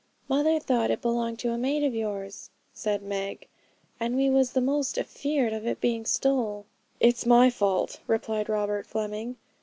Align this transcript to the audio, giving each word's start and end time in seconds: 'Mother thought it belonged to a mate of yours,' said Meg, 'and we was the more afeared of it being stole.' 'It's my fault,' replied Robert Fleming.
'Mother 0.27 0.59
thought 0.59 0.89
it 0.89 0.99
belonged 0.99 1.37
to 1.41 1.51
a 1.51 1.59
mate 1.59 1.83
of 1.83 1.93
yours,' 1.93 2.49
said 2.73 3.03
Meg, 3.03 3.47
'and 3.99 4.15
we 4.15 4.31
was 4.31 4.53
the 4.53 4.59
more 4.59 4.79
afeared 4.97 5.53
of 5.53 5.67
it 5.67 5.79
being 5.79 6.07
stole.' 6.07 6.65
'It's 6.99 7.27
my 7.27 7.51
fault,' 7.51 7.99
replied 8.07 8.49
Robert 8.49 8.87
Fleming. 8.87 9.35